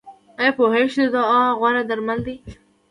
ایا 0.39 0.51
پوهیږئ 0.57 0.87
چې 0.95 1.01
دعا 1.13 1.41
غوره 1.59 1.83
درمل 1.89 2.19
ده؟ 2.25 2.33